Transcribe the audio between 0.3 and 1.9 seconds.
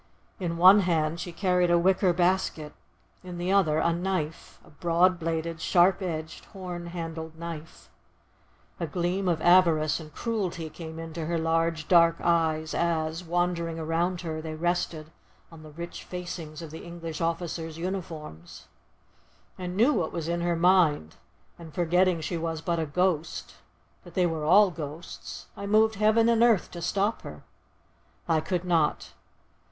In one hand she carried a